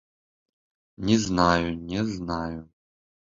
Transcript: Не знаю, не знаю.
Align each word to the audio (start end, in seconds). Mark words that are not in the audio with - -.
Не 1.09 1.17
знаю, 1.27 1.69
не 1.91 2.03
знаю. 2.13 2.67